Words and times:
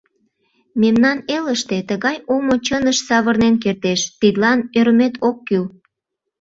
—Мемнан 0.81 1.17
элыште 1.35 1.77
тыгай 1.89 2.17
омо 2.33 2.55
чыныш 2.65 2.97
савырнен 3.07 3.55
кертеш— 3.63 4.01
тидлан 4.19 4.59
ӧрмет 4.79 5.15
ок 5.27 5.37
кӱл. 5.47 5.65